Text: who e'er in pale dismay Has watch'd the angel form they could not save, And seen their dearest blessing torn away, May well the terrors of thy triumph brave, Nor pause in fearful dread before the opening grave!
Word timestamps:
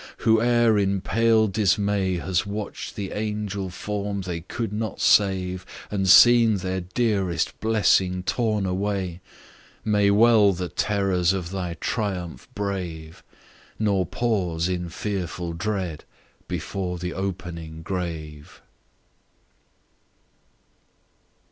who 0.25 0.41
e'er 0.41 0.79
in 0.79 0.99
pale 0.99 1.45
dismay 1.47 2.17
Has 2.17 2.43
watch'd 2.43 2.95
the 2.95 3.11
angel 3.11 3.69
form 3.69 4.21
they 4.21 4.41
could 4.41 4.73
not 4.73 4.99
save, 4.99 5.63
And 5.91 6.09
seen 6.09 6.55
their 6.57 6.81
dearest 6.81 7.59
blessing 7.59 8.23
torn 8.23 8.65
away, 8.65 9.21
May 9.85 10.09
well 10.09 10.53
the 10.53 10.69
terrors 10.69 11.33
of 11.33 11.51
thy 11.51 11.75
triumph 11.75 12.47
brave, 12.55 13.23
Nor 13.77 14.07
pause 14.07 14.67
in 14.67 14.89
fearful 14.89 15.53
dread 15.53 16.03
before 16.47 16.97
the 16.97 17.13
opening 17.13 17.83
grave! 17.83 18.59